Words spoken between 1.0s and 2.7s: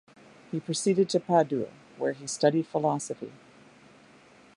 to Padua, where he studied